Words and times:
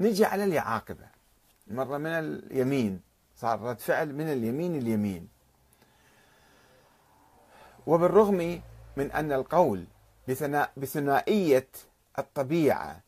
نجي 0.00 0.24
على 0.24 0.44
اليعاقبة 0.44 1.06
مرة 1.66 1.98
من 1.98 2.06
اليمين 2.06 3.00
صار 3.36 3.60
رد 3.60 3.78
فعل 3.78 4.14
من 4.14 4.32
اليمين 4.32 4.78
اليمين 4.78 5.28
وبالرغم 7.86 8.62
من 8.96 9.12
أن 9.12 9.32
القول 9.32 9.84
بثنائية 10.76 11.68
الطبيعة 12.18 13.00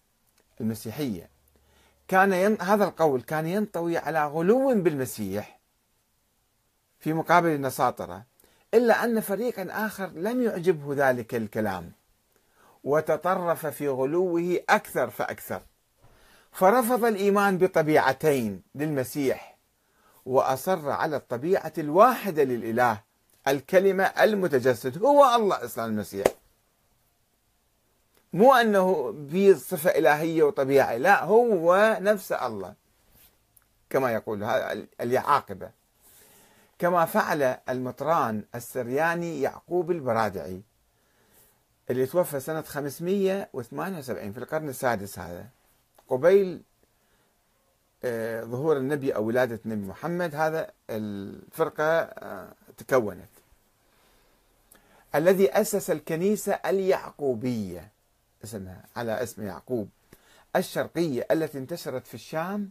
المسيحية 0.61 1.31
كان 2.09 2.33
ين... 2.33 2.61
هذا 2.61 2.85
القول 2.85 3.23
كان 3.23 3.47
ينطوي 3.47 3.99
على 3.99 4.27
غلو 4.27 4.83
بالمسيح 4.83 5.61
في 6.99 7.13
مقابل 7.13 7.49
النساطرة 7.49 8.25
إلا 8.75 9.05
أن 9.05 9.21
فريقا 9.21 9.87
آخر 9.87 10.07
لم 10.07 10.43
يعجبه 10.43 11.11
ذلك 11.11 11.35
الكلام 11.35 11.93
وتطرف 12.85 13.67
في 13.67 13.89
غلوه 13.89 14.61
أكثر 14.69 15.11
فأكثر. 15.11 15.63
فرفض 16.53 17.05
الإيمان 17.05 17.59
بطبيعتين 17.59 18.63
للمسيح 18.75 19.57
وأصر 20.27 20.91
على 20.91 21.17
الطبيعة 21.17 21.73
الواحدة 21.79 22.43
للإله 22.45 23.01
الكلمة 23.49 24.05
المتجسد 24.05 25.03
هو 25.03 25.35
الله 25.35 25.65
إصلا 25.65 25.85
المسيح. 25.87 26.27
مو 28.33 28.55
أنه 28.55 29.15
في 29.31 29.55
صفة 29.55 29.91
إلهية 29.91 30.43
وطبيعة 30.43 30.97
لا 30.97 31.25
هو 31.25 31.99
نفس 32.01 32.33
الله 32.33 32.75
كما 33.91 34.13
يقول 34.13 34.45
اليعاقبة. 35.01 35.71
كما 36.79 37.05
فعل 37.05 37.57
المطران 37.69 38.45
السرياني 38.55 39.41
يعقوب 39.43 39.91
البرادعي 39.91 40.63
اللي 41.91 42.07
توفى 42.07 42.41
سنة 42.41 42.63
578 42.63 44.33
في 44.33 44.39
القرن 44.39 44.69
السادس 44.69 45.19
هذا. 45.19 45.47
قبيل 46.13 46.63
آه، 48.05 48.45
ظهور 48.45 48.77
النبي 48.77 49.15
أو 49.15 49.25
ولادة 49.25 49.61
النبي 49.67 49.87
محمد 49.87 50.35
هذا 50.35 50.71
الفرقة 50.91 51.85
آه، 51.85 52.53
تكونت. 52.77 53.29
الذي 55.15 55.51
أسس 55.51 55.91
الكنيسة 55.91 56.53
اليعقوبية 56.53 57.89
اسمها 58.45 58.85
على 58.97 59.23
اسم 59.23 59.47
يعقوب 59.47 59.89
الشرقية 60.57 61.27
التي 61.31 61.59
انتشرت 61.59 62.07
في 62.07 62.15
الشام 62.15 62.71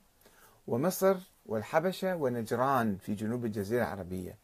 ومصر 0.67 1.17
والحبشة 1.45 2.15
ونجران 2.15 2.97
في 2.97 3.15
جنوب 3.15 3.45
الجزيرة 3.45 3.83
العربية. 3.83 4.35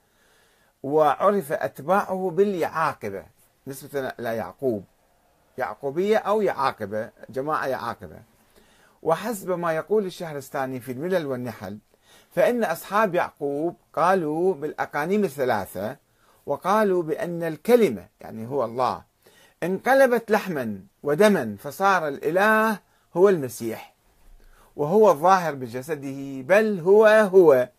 وعرف 0.84 1.52
أتباعه 1.52 2.32
باليعاقبة 2.36 3.26
نسبة 3.68 4.10
إلى 4.20 4.36
يعقوب. 4.36 4.84
يعقوبية 5.58 6.18
أو 6.18 6.42
يعاقبة 6.42 7.10
جماعة 7.30 7.68
يعاقبة. 7.68 8.20
وحسب 9.02 9.52
ما 9.52 9.74
يقول 9.74 10.06
الشهرستاني 10.06 10.80
في 10.80 10.92
الملل 10.92 11.26
والنحل 11.26 11.78
فإن 12.32 12.64
أصحاب 12.64 13.16
يعقوب 13.16 13.76
قالوا 13.94 14.54
بالأقانيم 14.54 15.24
الثلاثة 15.24 15.98
وقالوا 16.46 17.04
بأن 17.04 17.44
الكلمة 17.44 18.08
يعني 18.22 18.48
هو 18.48 18.66
الله 18.66 19.04
انقلبت 19.64 20.32
لحما 20.32 20.80
ودما 21.04 21.56
فصار 21.60 22.08
الإله 22.08 22.80
هو 23.18 23.30
المسيح 23.30 23.94
وهو 24.76 25.12
الظاهر 25.12 25.56
بجسده 25.56 26.42
بل 26.42 26.80
هو 26.80 27.06
هو. 27.06 27.70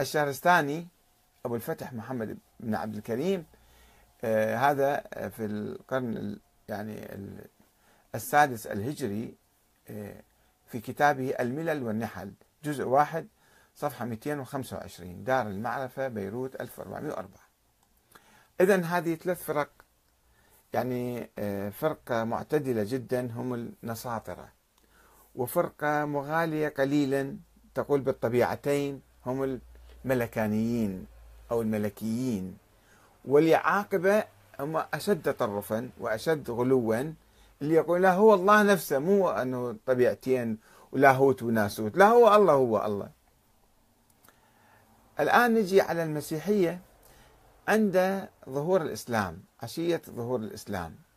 الشهرستاني 0.00 0.86
أبو 1.44 1.54
الفتح 1.56 1.92
محمد 1.92 2.38
بن 2.60 2.74
عبد 2.74 2.94
الكريم 2.96 3.44
آه 4.24 4.56
هذا 4.56 4.96
في 5.28 5.44
القرن 5.44 6.36
يعني 6.68 7.08
السادس 8.14 8.66
الهجري 8.66 9.34
في 10.66 10.80
كتابه 10.80 11.30
الملل 11.40 11.82
والنحل 11.82 12.32
جزء 12.64 12.84
واحد 12.84 13.26
صفحة 13.76 14.04
225 14.04 15.24
دار 15.24 15.46
المعرفة 15.46 16.08
بيروت 16.08 16.60
1404 16.60 17.28
إذا 18.60 18.76
هذه 18.76 19.14
ثلاث 19.14 19.44
فرق 19.44 19.70
يعني 20.72 21.30
آه، 21.38 21.70
فرقة 21.70 22.24
معتدلة 22.24 22.84
جدا 22.88 23.32
هم 23.32 23.54
النساطرة 23.54 24.48
وفرقة 25.34 26.04
مغالية 26.04 26.68
قليلا 26.68 27.36
تقول 27.74 28.00
بالطبيعتين 28.00 29.00
هم 29.26 29.60
الملكانيين 30.04 31.06
أو 31.50 31.62
الملكيين. 31.62 32.56
والعاقبة 33.24 34.24
هم 34.60 34.76
أشد 34.94 35.22
تطرفا 35.22 35.90
وأشد 36.00 36.50
غلوا 36.50 37.14
اللي 37.62 37.74
يقول 37.74 38.02
لا 38.02 38.12
هو 38.14 38.34
الله 38.34 38.62
نفسه 38.62 38.98
مو 38.98 39.30
أنه 39.30 39.76
طبيعتين 39.86 40.58
ولاهوت 40.92 41.42
وناسوت 41.42 41.96
لا 41.96 42.08
هو 42.08 42.34
الله 42.34 42.52
هو 42.52 42.86
الله. 42.86 43.10
الآن 45.20 45.54
نجي 45.54 45.80
على 45.80 46.02
المسيحية 46.02 46.80
عند 47.68 48.28
ظهور 48.48 48.82
الإسلام 48.82 49.42
عشية 49.62 50.02
ظهور 50.10 50.40
الإسلام. 50.40 50.94